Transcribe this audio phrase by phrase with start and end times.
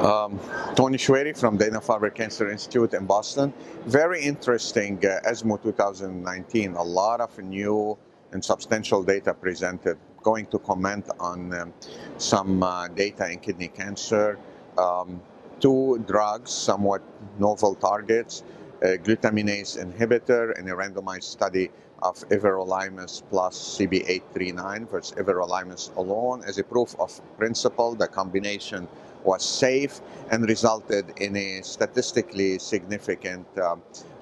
[0.00, 0.40] Um,
[0.76, 3.52] Tony Choueiri from Dana-Farber Cancer Institute in Boston.
[3.84, 6.72] Very interesting uh, ESMO 2019.
[6.72, 7.98] A lot of new
[8.32, 9.98] and substantial data presented.
[10.22, 11.74] Going to comment on um,
[12.16, 14.38] some uh, data in kidney cancer.
[14.78, 15.20] Um,
[15.60, 17.02] two drugs, somewhat
[17.38, 18.42] novel targets,
[18.80, 21.70] glutaminase inhibitor in a randomized study
[22.02, 27.94] of everolimus plus CB839 versus everolimus alone as a proof of principle.
[27.94, 28.88] The combination
[29.24, 33.76] was safe and resulted in a statistically significant uh,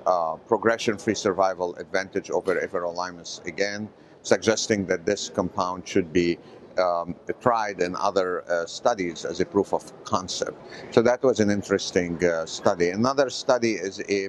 [0.06, 3.89] uh, progression-free survival advantage over everolimus again,
[4.23, 6.39] suggesting that this compound should be
[6.79, 10.56] um, tried in other uh, studies as a proof of concept.
[10.92, 12.91] So that was an interesting uh, study.
[12.91, 14.28] Another study is a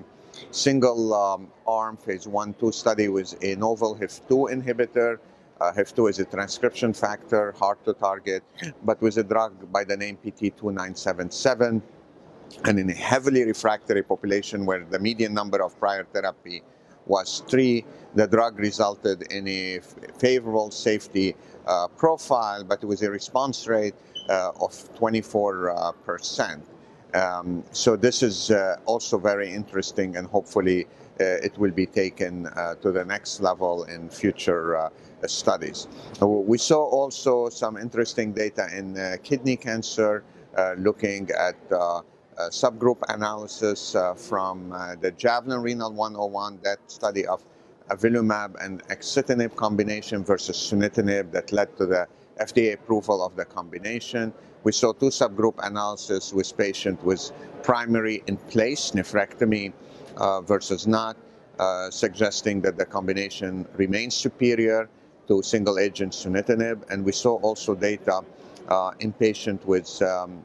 [0.52, 5.20] single um, arm phase 1-2 study with a novel HIF2 inhibitor
[5.62, 8.44] uh, HIF2 is a transcription factor, hard to target,
[8.84, 11.82] but with a drug by the name PT2977.
[12.66, 16.64] And in a heavily refractory population where the median number of prior therapy
[17.06, 19.80] was three, the drug resulted in a
[20.18, 21.36] favorable safety
[21.68, 23.96] uh, profile, but with a response rate
[24.30, 26.62] uh, of 24%.
[27.14, 30.86] Uh, um, so this is uh, also very interesting and hopefully
[31.20, 34.90] uh, it will be taken uh, to the next level in future uh,
[35.28, 35.88] studies.
[36.22, 40.24] We saw also some interesting data in kidney cancer,
[40.78, 41.58] looking at
[42.52, 44.70] subgroup analysis from
[45.02, 47.44] the Javelin Renal 101, that study of
[47.90, 52.08] avelumab and axitinib combination versus sunitinib that led to the
[52.40, 54.34] FDA approval of the combination.
[54.64, 57.32] We saw two subgroup analysis with patients with
[57.64, 59.74] primary in place nephrectomy
[60.18, 61.18] uh, versus not,
[61.60, 64.90] uh, suggesting that the combination remains superior
[65.28, 66.90] to single agent sunitinib.
[66.90, 68.22] And we saw also data
[68.68, 70.44] uh, in patients with um,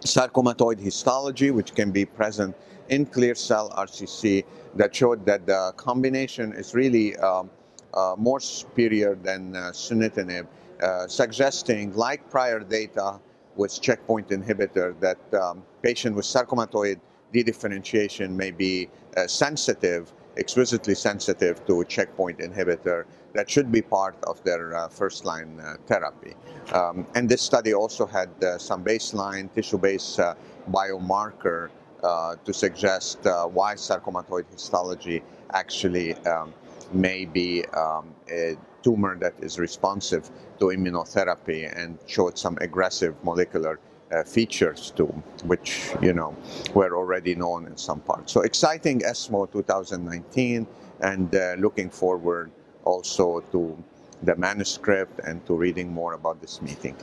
[0.00, 2.56] sarcomatoid histology, which can be present
[2.88, 7.50] in clear cell RCC, that showed that the combination is really um,
[7.94, 10.46] uh, more superior than uh, sunitinib,
[10.82, 13.18] uh, suggesting, like prior data
[13.56, 17.00] with checkpoint inhibitor, that um, patient with sarcomatoid
[17.34, 24.42] dedifferentiation may be uh, sensitive, exquisitely sensitive to checkpoint inhibitor that should be part of
[24.44, 26.34] their uh, first line uh, therapy.
[26.72, 30.34] Um, and this study also had uh, some baseline tissue based uh,
[30.70, 31.70] biomarker
[32.02, 33.18] uh, to suggest
[33.52, 36.52] why sarcomatoid histology actually um,
[36.92, 43.78] may be um, a tumor that is responsive to immunotherapy and showed some aggressive molecular
[44.12, 45.06] uh, features too,
[45.44, 46.34] which you know
[46.74, 48.32] were already known in some parts.
[48.32, 50.66] So exciting ESMO 2019
[51.00, 52.50] and uh, looking forward
[52.84, 53.82] also to
[54.22, 56.96] the manuscript and to reading more about this meeting.